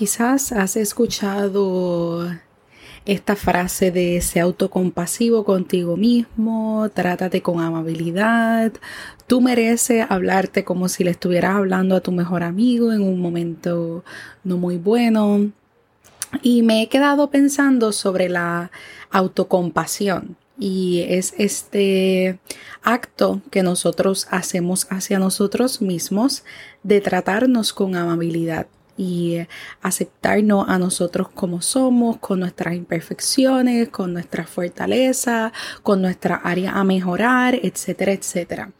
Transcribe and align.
quizás 0.00 0.50
has 0.52 0.76
escuchado 0.76 2.26
esta 3.04 3.36
frase 3.36 3.90
de 3.90 4.18
ser 4.22 4.44
autocompasivo 4.44 5.44
contigo 5.44 5.98
mismo, 5.98 6.88
trátate 6.94 7.42
con 7.42 7.60
amabilidad, 7.60 8.72
tú 9.26 9.42
mereces 9.42 10.06
hablarte 10.08 10.64
como 10.64 10.88
si 10.88 11.04
le 11.04 11.10
estuvieras 11.10 11.54
hablando 11.54 11.96
a 11.96 12.00
tu 12.00 12.12
mejor 12.12 12.44
amigo 12.44 12.94
en 12.94 13.02
un 13.02 13.20
momento 13.20 14.02
no 14.42 14.56
muy 14.56 14.78
bueno. 14.78 15.50
Y 16.40 16.62
me 16.62 16.80
he 16.80 16.88
quedado 16.88 17.28
pensando 17.28 17.92
sobre 17.92 18.30
la 18.30 18.70
autocompasión. 19.10 20.38
Y 20.58 21.04
es 21.08 21.34
este 21.36 22.38
acto 22.82 23.42
que 23.50 23.62
nosotros 23.62 24.28
hacemos 24.30 24.86
hacia 24.88 25.18
nosotros 25.18 25.82
mismos 25.82 26.42
de 26.82 27.02
tratarnos 27.02 27.74
con 27.74 27.96
amabilidad 27.96 28.66
y 29.00 29.46
aceptarnos 29.80 30.68
a 30.68 30.78
nosotros 30.78 31.30
como 31.30 31.62
somos, 31.62 32.18
con 32.18 32.40
nuestras 32.40 32.74
imperfecciones, 32.74 33.88
con 33.88 34.12
nuestra 34.12 34.44
fortaleza, 34.44 35.54
con 35.82 36.02
nuestra 36.02 36.36
área 36.36 36.72
a 36.72 36.84
mejorar, 36.84 37.54
etcétera, 37.54 38.12
etcétera. 38.12 38.72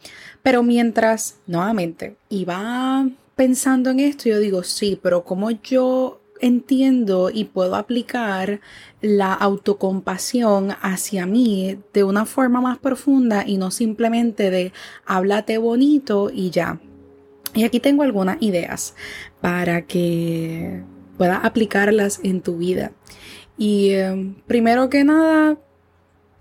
Pero 0.43 0.61
mientras, 0.61 1.39
nuevamente, 1.47 2.17
iba 2.29 3.09
pensando 3.35 3.89
en 3.89 3.99
esto, 3.99 4.29
yo 4.29 4.37
digo, 4.39 4.61
sí, 4.61 4.99
pero 5.01 5.23
como 5.23 5.49
yo 5.49 6.21
entiendo 6.39 7.31
y 7.33 7.45
puedo 7.45 7.75
aplicar 7.75 8.61
la 9.01 9.33
autocompasión 9.33 10.75
hacia 10.81 11.25
mí 11.25 11.79
de 11.93 12.03
una 12.03 12.25
forma 12.25 12.61
más 12.61 12.77
profunda 12.77 13.43
y 13.47 13.57
no 13.57 13.71
simplemente 13.71 14.51
de 14.51 14.71
háblate 15.07 15.57
bonito 15.57 16.29
y 16.31 16.51
ya. 16.51 16.79
Y 17.53 17.63
aquí 17.65 17.79
tengo 17.81 18.03
algunas 18.03 18.41
ideas 18.41 18.95
para 19.41 19.81
que 19.81 20.83
puedas 21.17 21.43
aplicarlas 21.43 22.19
en 22.23 22.41
tu 22.41 22.57
vida. 22.57 22.91
Y 23.57 23.91
em, 23.91 24.35
primero 24.47 24.89
que 24.89 25.03
nada, 25.03 25.57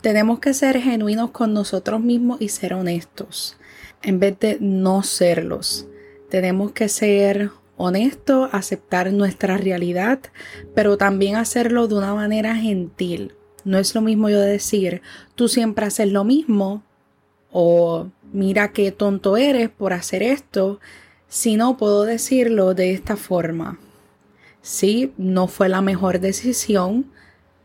tenemos 0.00 0.38
que 0.38 0.54
ser 0.54 0.80
genuinos 0.80 1.30
con 1.30 1.52
nosotros 1.52 2.00
mismos 2.00 2.40
y 2.40 2.48
ser 2.48 2.74
honestos, 2.74 3.58
en 4.02 4.20
vez 4.20 4.38
de 4.38 4.58
no 4.60 5.02
serlos. 5.02 5.86
Tenemos 6.30 6.72
que 6.72 6.88
ser 6.88 7.50
honesto, 7.76 8.48
aceptar 8.52 9.12
nuestra 9.12 9.56
realidad, 9.56 10.20
pero 10.74 10.96
también 10.96 11.36
hacerlo 11.36 11.88
de 11.88 11.96
una 11.96 12.14
manera 12.14 12.54
gentil. 12.54 13.34
No 13.64 13.78
es 13.78 13.94
lo 13.94 14.00
mismo 14.00 14.28
yo 14.28 14.40
decir, 14.40 15.02
tú 15.34 15.48
siempre 15.48 15.86
haces 15.86 16.10
lo 16.10 16.24
mismo 16.24 16.82
o 17.52 18.08
mira 18.32 18.72
qué 18.72 18.92
tonto 18.92 19.36
eres 19.36 19.68
por 19.70 19.92
hacer 19.92 20.22
esto, 20.22 20.78
sino 21.30 21.78
puedo 21.78 22.04
decirlo 22.04 22.74
de 22.74 22.92
esta 22.92 23.16
forma. 23.16 23.78
Sí, 24.60 25.14
no 25.16 25.46
fue 25.46 25.70
la 25.70 25.80
mejor 25.80 26.20
decisión, 26.20 27.10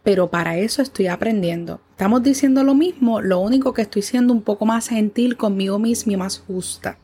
pero 0.03 0.29
para 0.29 0.57
eso 0.57 0.81
estoy 0.81 1.07
aprendiendo. 1.07 1.81
Estamos 1.89 2.21
diciendo 2.21 2.63
lo 2.63 2.75
mismo, 2.75 3.21
lo 3.21 3.39
único 3.39 3.73
que 3.73 3.81
estoy 3.81 4.03
siendo 4.03 4.33
un 4.33 4.43
poco 4.43 4.65
más 4.65 4.87
gentil 4.87 5.35
conmigo 5.35 5.79
misma 5.79 6.13
y 6.13 6.17
más 6.17 6.39
justa. 6.39 6.99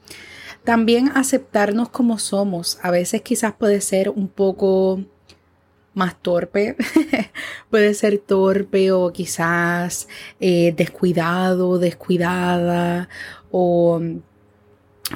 También 0.64 1.12
aceptarnos 1.16 1.90
como 1.90 2.20
somos. 2.20 2.78
A 2.84 2.92
veces 2.92 3.24
quizás 3.24 3.54
puede 3.54 3.82
ser 3.82 4.10
un 4.10 4.28
poco 4.28 5.04
más 5.96 6.22
torpe, 6.22 6.76
puede 7.72 7.96
ser 7.96 8.20
torpe 8.20 8.92
o 8.92 9.12
quizás 9.12 10.08
eh, 10.40 10.74
descuidado, 10.78 11.80
descuidada 11.80 13.10
o 13.50 14.00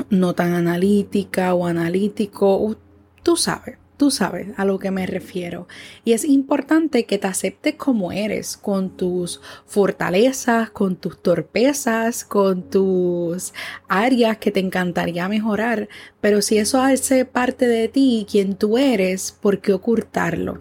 no 0.09 0.33
tan 0.35 0.53
analítica 0.53 1.53
o 1.53 1.65
analítico, 1.65 2.77
tú 3.23 3.35
sabes. 3.35 3.77
Tú 3.97 4.11
sabes 4.11 4.47
a 4.57 4.65
lo 4.65 4.77
que 4.77 4.91
me 4.91 5.05
refiero. 5.05 5.69
Y 6.03 6.11
es 6.11 6.25
importante 6.25 7.05
que 7.05 7.17
te 7.17 7.27
aceptes 7.27 7.75
como 7.75 8.11
eres, 8.11 8.57
con 8.57 8.89
tus 8.89 9.39
fortalezas, 9.66 10.69
con 10.69 10.97
tus 10.97 11.21
torpezas, 11.21 12.25
con 12.25 12.69
tus 12.69 13.53
áreas 13.88 14.38
que 14.38 14.51
te 14.51 14.59
encantaría 14.59 15.29
mejorar. 15.29 15.88
Pero 16.19 16.41
si 16.41 16.57
eso 16.57 16.81
hace 16.81 17.23
parte 17.23 17.69
de 17.69 17.88
ti, 17.88 18.28
quien 18.29 18.55
tú 18.55 18.78
eres, 18.78 19.31
¿por 19.31 19.61
qué 19.61 19.72
ocultarlo? 19.72 20.59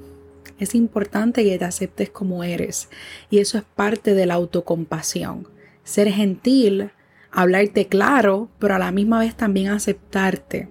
Es 0.60 0.76
importante 0.76 1.42
que 1.42 1.58
te 1.58 1.64
aceptes 1.64 2.10
como 2.10 2.44
eres. 2.44 2.88
Y 3.30 3.38
eso 3.38 3.58
es 3.58 3.64
parte 3.64 4.14
de 4.14 4.26
la 4.26 4.34
autocompasión. 4.34 5.48
Ser 5.82 6.08
gentil, 6.12 6.92
hablarte 7.34 7.86
claro, 7.86 8.48
pero 8.58 8.74
a 8.74 8.78
la 8.78 8.92
misma 8.92 9.18
vez 9.18 9.34
también 9.34 9.68
aceptarte 9.68 10.68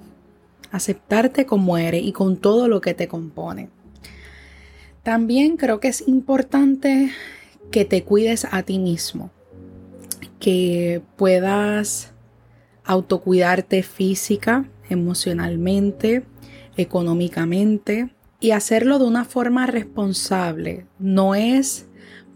aceptarte 0.74 1.46
como 1.46 1.78
eres 1.78 2.04
y 2.04 2.12
con 2.12 2.36
todo 2.36 2.68
lo 2.68 2.82
que 2.82 2.96
te 2.96 3.08
compone. 3.08 3.70
También 5.04 5.56
creo 5.56 5.80
que 5.80 5.88
es 5.88 6.06
importante 6.08 7.12
que 7.72 7.86
te 7.86 8.04
cuides 8.04 8.48
a 8.50 8.64
ti 8.64 8.80
mismo, 8.80 9.30
que 10.40 11.02
puedas 11.16 12.12
autocuidarte 12.84 13.84
física, 13.84 14.66
emocionalmente, 14.90 16.24
económicamente 16.76 18.10
y 18.40 18.52
hacerlo 18.52 18.98
de 18.98 19.06
una 19.06 19.26
forma 19.26 19.68
responsable. 19.68 20.88
No 20.98 21.36
es 21.36 21.86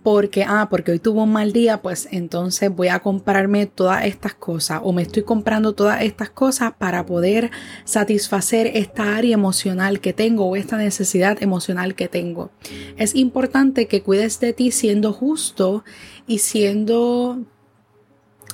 porque, 0.08 0.46
ah, 0.48 0.70
porque 0.70 0.94
hoy 0.94 1.00
tuvo 1.00 1.24
un 1.24 1.34
mal 1.34 1.52
día, 1.52 1.82
pues 1.82 2.08
entonces 2.12 2.74
voy 2.74 2.88
a 2.88 3.00
comprarme 3.00 3.66
todas 3.66 4.06
estas 4.06 4.34
cosas 4.34 4.80
o 4.82 4.94
me 4.94 5.02
estoy 5.02 5.24
comprando 5.24 5.74
todas 5.74 6.02
estas 6.02 6.30
cosas 6.30 6.72
para 6.78 7.06
poder 7.06 7.52
satisfacer 7.84 8.68
esta 8.74 9.18
área 9.18 9.34
emocional 9.34 10.00
que 10.00 10.14
tengo 10.14 10.46
o 10.46 10.56
esta 10.56 10.78
necesidad 10.78 11.44
emocional 11.44 11.94
que 11.94 12.08
tengo. 12.08 12.52
Es 12.96 13.16
importante 13.16 13.88
que 13.88 14.02
cuides 14.02 14.40
de 14.40 14.54
ti 14.54 14.72
siendo 14.72 15.12
justo 15.12 15.84
y 16.26 16.38
siendo 16.38 17.44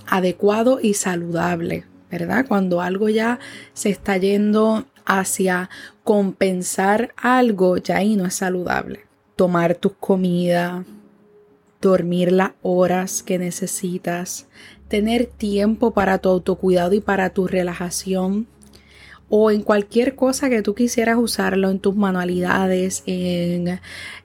adecuado 0.08 0.80
y 0.82 0.96
saludable, 0.96 1.86
¿verdad? 2.10 2.48
Cuando 2.48 2.82
algo 2.82 3.10
ya 3.10 3.38
se 3.74 3.92
está 3.92 4.18
yendo 4.18 4.88
hacia 5.06 5.70
compensar 6.04 7.14
algo, 7.16 7.78
ya 7.78 7.98
ahí 7.98 8.16
no 8.16 8.26
es 8.26 8.34
saludable. 8.34 9.02
Tomar 9.36 9.76
tus 9.76 9.94
comidas 9.94 10.84
dormir 11.90 12.32
las 12.32 12.52
horas 12.62 13.24
que 13.24 13.38
necesitas, 13.38 14.48
tener 14.88 15.26
tiempo 15.26 15.92
para 15.92 16.18
tu 16.18 16.30
autocuidado 16.30 16.94
y 16.94 17.02
para 17.02 17.32
tu 17.32 17.48
relajación 17.48 18.48
o 19.30 19.50
en 19.50 19.64
cualquier 19.64 20.16
cosa 20.16 20.50
que 20.50 20.62
tú 20.62 20.76
quisieras 20.76 21.18
usarlo 21.18 21.72
en 21.72 21.80
tus 21.80 21.96
manualidades, 21.96 23.02
en 23.08 23.80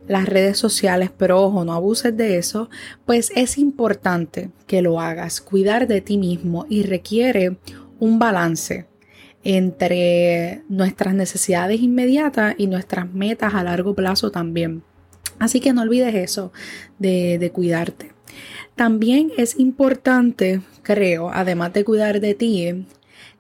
las 0.06 0.28
redes 0.28 0.58
sociales, 0.58 1.10
pero 1.16 1.42
ojo, 1.42 1.64
no 1.64 1.72
abuses 1.72 2.14
de 2.14 2.36
eso, 2.36 2.69
pues 3.06 3.32
es 3.34 3.56
importante 3.56 4.50
que 4.66 4.82
lo 4.82 5.00
hagas, 5.00 5.40
cuidar 5.40 5.86
de 5.86 6.02
ti 6.02 6.19
mismo 6.19 6.66
y 6.69 6.82
requiere 6.82 7.56
un 7.98 8.19
balance 8.19 8.86
entre 9.44 10.62
nuestras 10.69 11.14
necesidades 11.14 11.80
inmediatas 11.80 12.54
y 12.58 12.66
nuestras 12.66 13.10
metas 13.10 13.54
a 13.54 13.62
largo 13.62 13.94
plazo 13.94 14.30
también. 14.30 14.82
Así 15.38 15.60
que 15.60 15.72
no 15.72 15.82
olvides 15.82 16.15
eso 16.15 16.53
de, 16.99 17.50
cuidarte. 17.53 18.12
También 18.75 19.32
es 19.37 19.59
importante, 19.59 20.60
creo, 20.82 21.31
además 21.32 21.72
de 21.72 21.84
cuidar 21.84 22.21
de 22.21 22.34
ti, 22.34 22.87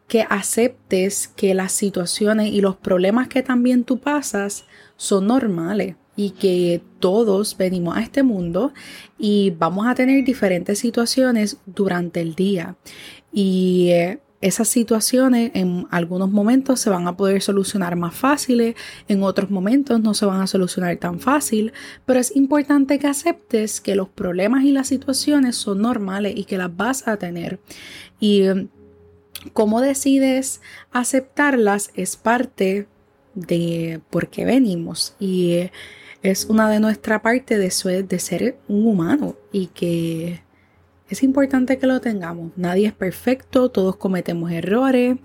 que 0.08 0.26
aceptes 0.28 1.28
que 1.28 1.54
las 1.54 1.72
situaciones 1.72 2.52
y 2.52 2.60
los 2.60 2.76
problemas 2.76 3.28
que 3.28 3.42
también 3.42 3.84
tú 3.84 3.98
pasas 3.98 4.64
son 4.96 5.26
normales 5.26 5.96
y 6.16 6.30
que 6.30 6.82
todos 6.98 7.56
venimos 7.56 7.96
a 7.96 8.00
este 8.00 8.22
mundo 8.22 8.72
y 9.18 9.50
vamos 9.50 9.86
a 9.86 9.94
tener 9.94 10.24
diferentes 10.24 10.78
situaciones 10.78 11.58
durante 11.66 12.20
el 12.20 12.34
día. 12.34 12.76
Y 13.32 13.90
eh, 13.90 14.18
esas 14.40 14.68
situaciones 14.68 15.50
en 15.54 15.86
algunos 15.90 16.30
momentos 16.30 16.80
se 16.80 16.90
van 16.90 17.08
a 17.08 17.16
poder 17.16 17.42
solucionar 17.42 17.96
más 17.96 18.14
fáciles, 18.14 18.76
en 19.08 19.22
otros 19.22 19.50
momentos 19.50 20.00
no 20.00 20.14
se 20.14 20.26
van 20.26 20.40
a 20.40 20.46
solucionar 20.46 20.96
tan 20.96 21.18
fácil, 21.18 21.72
pero 22.06 22.20
es 22.20 22.34
importante 22.36 22.98
que 22.98 23.08
aceptes 23.08 23.80
que 23.80 23.96
los 23.96 24.08
problemas 24.08 24.64
y 24.64 24.72
las 24.72 24.88
situaciones 24.88 25.56
son 25.56 25.82
normales 25.82 26.34
y 26.36 26.44
que 26.44 26.58
las 26.58 26.74
vas 26.76 27.08
a 27.08 27.16
tener. 27.16 27.58
Y 28.20 28.48
um, 28.48 28.68
cómo 29.52 29.80
decides 29.80 30.60
aceptarlas 30.92 31.90
es 31.94 32.16
parte 32.16 32.86
de 33.34 34.00
por 34.10 34.28
qué 34.28 34.44
venimos 34.44 35.14
y 35.18 35.70
es 36.22 36.44
una 36.46 36.68
de 36.70 36.80
nuestra 36.80 37.22
parte 37.22 37.58
de, 37.58 38.02
de 38.02 38.18
ser 38.18 38.58
un 38.68 38.86
humano 38.86 39.36
y 39.52 39.66
que 39.68 40.42
es 41.08 41.22
importante 41.22 41.78
que 41.78 41.86
lo 41.86 42.00
tengamos. 42.00 42.52
Nadie 42.56 42.88
es 42.88 42.92
perfecto, 42.92 43.70
todos 43.70 43.96
cometemos 43.96 44.50
errores. 44.52 45.16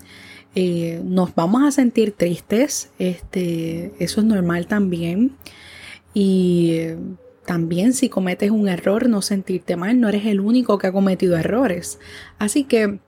Eh, 0.56 1.02
nos 1.04 1.34
vamos 1.36 1.64
a 1.64 1.72
sentir 1.72 2.12
tristes, 2.12 2.92
este, 3.00 3.92
eso 4.00 4.22
es 4.22 4.28
normal 4.28 4.68
también. 4.68 5.36
Y 6.14 6.72
eh, 6.74 6.98
también 7.46 7.94
si 7.94 8.08
cometes 8.08 8.52
un 8.52 8.70
error, 8.70 9.10
no 9.10 9.22
sentirte 9.22 9.76
mal, 9.76 10.00
no 10.00 10.10
eres 10.10 10.26
el 10.26 10.40
único 10.40 10.78
que 10.78 10.88
ha 10.88 10.92
cometido 10.92 11.38
errores. 11.38 12.00
Así 12.38 12.64
que 12.64 13.00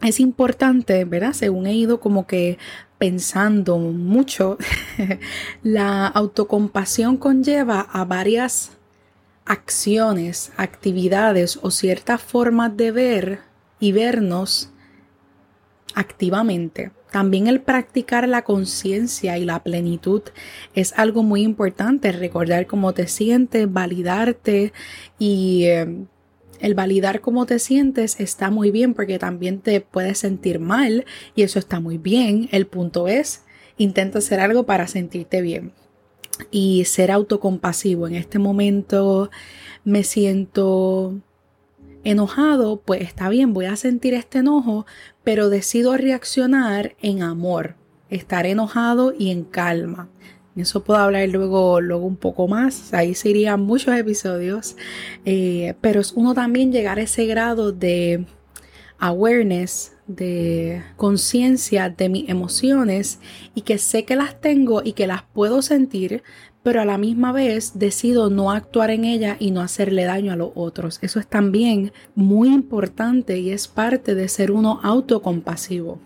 es 0.00 0.20
importante, 0.20 1.04
¿verdad? 1.04 1.34
Según 1.34 1.66
he 1.66 1.74
ido 1.74 2.00
como 2.00 2.26
que 2.26 2.58
pensando 2.98 3.78
mucho, 3.78 4.56
la 5.62 6.06
autocompasión 6.06 7.16
conlleva 7.16 7.80
a 7.80 8.04
varias 8.04 8.72
acciones, 9.50 10.52
actividades 10.56 11.58
o 11.60 11.72
ciertas 11.72 12.22
formas 12.22 12.76
de 12.76 12.92
ver 12.92 13.38
y 13.80 13.90
vernos 13.90 14.70
activamente. 15.92 16.92
También 17.10 17.48
el 17.48 17.60
practicar 17.60 18.28
la 18.28 18.42
conciencia 18.42 19.38
y 19.38 19.44
la 19.44 19.60
plenitud 19.64 20.22
es 20.76 20.96
algo 20.96 21.24
muy 21.24 21.42
importante, 21.42 22.12
recordar 22.12 22.68
cómo 22.68 22.94
te 22.94 23.08
sientes, 23.08 23.72
validarte 23.72 24.72
y 25.18 25.64
eh, 25.64 26.04
el 26.60 26.74
validar 26.74 27.20
cómo 27.20 27.44
te 27.44 27.58
sientes 27.58 28.20
está 28.20 28.50
muy 28.50 28.70
bien 28.70 28.94
porque 28.94 29.18
también 29.18 29.58
te 29.58 29.80
puedes 29.80 30.18
sentir 30.18 30.60
mal 30.60 31.06
y 31.34 31.42
eso 31.42 31.58
está 31.58 31.80
muy 31.80 31.98
bien. 31.98 32.48
El 32.52 32.68
punto 32.68 33.08
es, 33.08 33.42
intenta 33.78 34.18
hacer 34.18 34.38
algo 34.38 34.64
para 34.64 34.86
sentirte 34.86 35.42
bien 35.42 35.72
y 36.50 36.84
ser 36.84 37.10
autocompasivo. 37.10 38.06
En 38.06 38.14
este 38.14 38.38
momento 38.38 39.30
me 39.84 40.04
siento 40.04 41.14
enojado, 42.04 42.80
pues 42.80 43.02
está 43.02 43.28
bien, 43.28 43.52
voy 43.52 43.66
a 43.66 43.76
sentir 43.76 44.14
este 44.14 44.38
enojo, 44.38 44.86
pero 45.24 45.50
decido 45.50 45.96
reaccionar 45.96 46.96
en 47.02 47.22
amor, 47.22 47.76
estar 48.08 48.46
enojado 48.46 49.12
y 49.16 49.30
en 49.30 49.44
calma. 49.44 50.08
Eso 50.56 50.82
puedo 50.82 51.00
hablar 51.00 51.28
luego, 51.28 51.80
luego 51.80 52.04
un 52.06 52.16
poco 52.16 52.48
más, 52.48 52.92
ahí 52.92 53.14
serían 53.14 53.60
muchos 53.60 53.94
episodios, 53.96 54.76
eh, 55.24 55.74
pero 55.80 56.00
es 56.00 56.12
uno 56.12 56.34
también 56.34 56.72
llegar 56.72 56.98
a 56.98 57.02
ese 57.02 57.24
grado 57.26 57.72
de 57.72 58.26
awareness, 58.98 59.96
de 60.16 60.82
conciencia 60.96 61.88
de 61.90 62.08
mis 62.08 62.28
emociones 62.28 63.18
y 63.54 63.62
que 63.62 63.78
sé 63.78 64.04
que 64.04 64.16
las 64.16 64.40
tengo 64.40 64.82
y 64.84 64.92
que 64.92 65.06
las 65.06 65.22
puedo 65.22 65.62
sentir, 65.62 66.22
pero 66.62 66.80
a 66.80 66.84
la 66.84 66.98
misma 66.98 67.32
vez 67.32 67.78
decido 67.78 68.28
no 68.28 68.50
actuar 68.50 68.90
en 68.90 69.04
ella 69.04 69.36
y 69.38 69.50
no 69.50 69.60
hacerle 69.60 70.04
daño 70.04 70.32
a 70.32 70.36
los 70.36 70.50
otros. 70.54 70.98
Eso 71.02 71.20
es 71.20 71.26
también 71.26 71.92
muy 72.14 72.48
importante 72.48 73.38
y 73.38 73.50
es 73.50 73.68
parte 73.68 74.14
de 74.14 74.28
ser 74.28 74.50
uno 74.50 74.80
autocompasivo. 74.82 75.98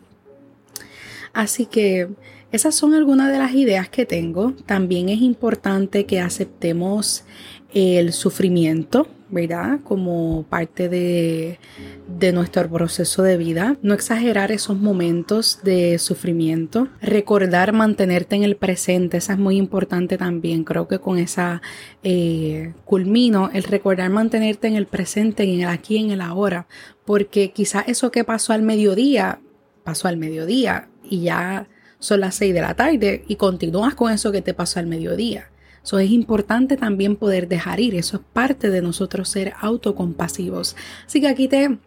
Así 1.33 1.67
que 1.67 2.09
esas 2.53 2.77
son 2.77 2.95
algunas 2.95 3.33
de 3.33 3.39
las 3.39 3.53
ideas 3.55 3.89
que 3.89 4.07
tengo. 4.07 4.53
También 4.67 5.09
es 5.09 5.21
importante 5.21 6.07
que 6.07 6.21
aceptemos 6.21 7.25
el 7.73 8.13
sufrimiento, 8.13 9.09
¿verdad? 9.35 9.81
Como 9.83 10.45
parte 10.49 10.89
de, 10.89 11.59
de, 12.07 12.33
nuestro 12.33 12.71
proceso 12.71 13.23
de 13.23 13.37
vida. 13.37 13.77
No 13.83 13.93
exagerar 13.93 14.53
esos 14.53 14.79
momentos 14.79 15.59
de 15.65 15.99
sufrimiento. 15.99 16.89
Recordar 17.03 17.73
mantenerte 17.73 18.37
en 18.37 18.45
el 18.45 18.57
presente, 18.57 19.17
esa 19.17 19.35
es 19.35 19.39
muy 19.39 19.57
importante 19.57 20.17
también. 20.17 20.65
Creo 20.65 20.89
que 20.89 21.01
con 21.01 21.19
esa 21.19 21.61
eh, 22.03 22.73
culmino 22.85 23.51
el 23.53 23.65
recordar 23.65 24.09
mantenerte 24.11 24.69
en 24.69 24.77
el 24.77 24.87
presente, 24.87 25.43
en 25.43 25.61
el 25.61 25.69
aquí, 25.69 25.99
en 25.99 26.13
el 26.13 26.21
ahora. 26.21 26.67
Porque 27.05 27.51
quizás 27.51 27.85
eso 27.89 28.11
que 28.11 28.25
pasó 28.25 28.53
al 28.53 28.63
mediodía, 28.63 29.41
pasó 29.83 30.09
al 30.09 30.17
mediodía 30.17 30.89
y 31.03 31.23
ya 31.23 31.67
son 31.99 32.21
las 32.21 32.37
6 32.37 32.55
de 32.55 32.61
la 32.61 32.75
tarde 32.75 33.25
y 33.27 33.37
continúas 33.37 33.95
con 33.95 34.13
eso 34.13 34.31
que 34.31 34.43
te 34.43 34.55
pasó 34.55 34.79
al 34.79 34.87
mediodía. 34.87 35.51
Eso 35.85 35.99
es 35.99 36.11
importante 36.11 36.79
también 36.79 37.17
poder 37.17 37.47
dejar 37.47 37.79
ir, 37.79 37.95
eso 37.95 38.17
es 38.17 38.23
parte 38.33 38.71
de 38.71 38.81
nosotros 38.81 39.29
ser 39.29 39.53
autocompasivos. 39.61 40.77
Así 41.07 41.21
que 41.21 41.29
aquí 41.29 41.47
te 41.47 41.79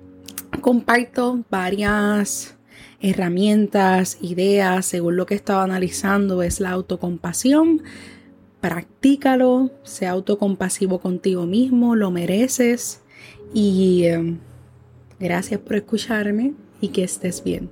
comparto 0.61 1.43
varias 1.49 2.55
herramientas, 3.01 4.19
ideas, 4.21 4.85
según 4.85 5.17
lo 5.17 5.25
que 5.25 5.33
he 5.33 5.37
estado 5.37 5.61
analizando 5.61 6.43
es 6.43 6.59
la 6.59 6.71
autocompasión. 6.71 7.81
Practícalo, 8.61 9.71
sea 9.83 10.11
autocompasivo 10.11 10.99
contigo 10.99 11.47
mismo, 11.47 11.95
lo 11.95 12.11
mereces 12.11 13.01
y 13.51 14.03
eh, 14.03 14.37
gracias 15.19 15.59
por 15.59 15.75
escucharme 15.75 16.53
y 16.81 16.89
que 16.89 17.03
estés 17.03 17.43
bien. 17.43 17.71